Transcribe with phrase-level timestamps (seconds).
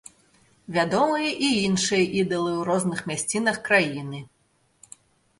[0.75, 4.23] Вядомыя і іншыя ідалы ў розных мясцінах краіны.